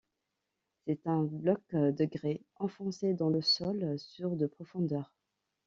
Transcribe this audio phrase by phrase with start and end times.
[0.87, 5.13] C'est un bloc de grès enfoncé dans le sol sur de profondeur.